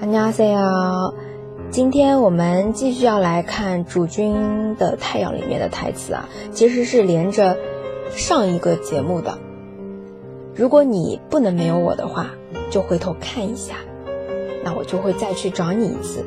[0.00, 1.14] 안녕하세요。
[1.70, 7.56] 今天我们继续要来看《主君的太阳》里面的台词啊，其实是连着
[8.10, 9.38] 上一个节目的。
[10.54, 12.26] 如果你不能没有我的话，
[12.70, 13.76] 就回头看一下，
[14.64, 16.24] 那我就会再去找你一次。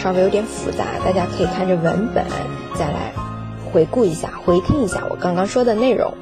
[0.00, 2.24] 稍微有点复杂，大家可以看着文本
[2.74, 3.12] 再来。
[3.73, 6.13] 回顾一下回听一下我刚刚说的内容。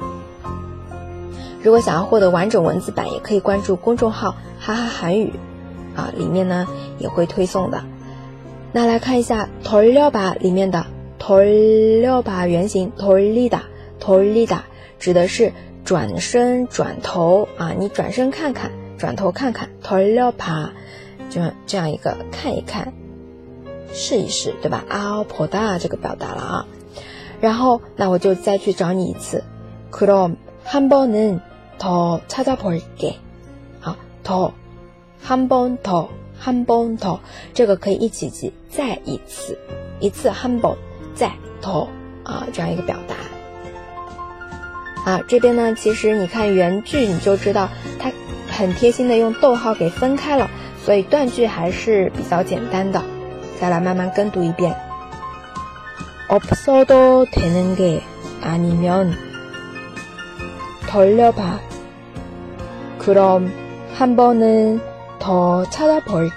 [1.62, 5.34] 如果想要获得完整文字版也可以关注公众号哈哈韩语
[5.94, 6.66] 啊里面呢
[6.98, 7.84] 也会推送的。
[8.72, 10.86] 那来看一下 tor lipa 里面的
[11.20, 13.60] tor lipa 原型 tor lipa
[14.00, 14.60] tor lipa
[14.98, 15.52] 指的是
[15.84, 20.70] 转身转头啊你转身看看转头看看 tor lipa
[21.28, 22.94] 这样这样一个看一看
[23.92, 26.66] 试一试对吧啊颇大这个表达了啊。
[27.41, 29.43] 然后，那我就再去找你一次。
[29.91, 33.15] 그럼한번은더찾아볼 게。
[33.79, 34.53] 好，더
[35.23, 36.09] 한번 더，
[36.41, 37.19] 한번 더，
[37.53, 38.53] 这个可以一起记。
[38.69, 39.57] 再一次，
[39.99, 40.75] 一次한 번，
[41.15, 41.87] 再더
[42.23, 43.15] 啊，这样一个表达。
[45.11, 48.11] 啊，这边呢，其实你看原句你就知道，它
[48.49, 50.49] 很贴心的用逗号给分开了，
[50.83, 53.01] 所以断句还是比较简单的。
[53.59, 54.75] 再来慢慢跟读一遍。
[56.32, 58.02] 없어도 되는 게
[58.40, 59.12] 아니면
[60.88, 61.60] 돌려봐.
[62.98, 63.52] 그럼
[63.92, 64.80] 한 번은
[65.18, 66.32] 더 찾아볼게.